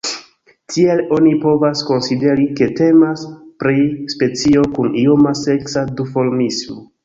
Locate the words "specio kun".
4.17-4.93